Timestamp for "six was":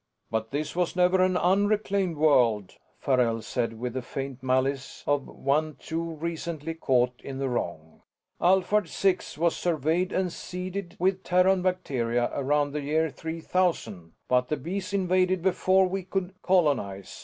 8.89-9.55